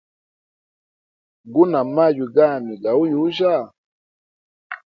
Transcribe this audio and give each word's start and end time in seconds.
Guna 1.53 1.79
maywi 1.95 2.25
gami 2.35 2.73
gauyujya? 2.83 3.55